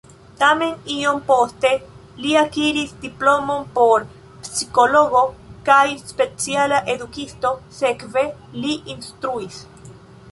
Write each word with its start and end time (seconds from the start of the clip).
Tamen 0.41 0.69
iom 0.93 1.17
poste 1.25 1.69
li 2.21 2.31
akiris 2.39 2.95
diplomon 3.03 3.61
por 3.75 4.05
psikologo 4.47 5.21
kaj 5.69 5.85
speciala 6.13 6.79
edukisto, 6.95 7.51
sekve 7.81 8.25
li 8.65 8.73
instruis. 8.95 9.61